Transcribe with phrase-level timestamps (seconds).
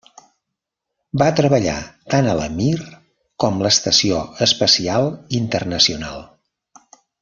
[1.21, 1.75] Va treballar
[2.15, 2.73] tant a la Mir
[3.45, 5.11] com l'Estació Espacial
[5.45, 6.31] Internacional.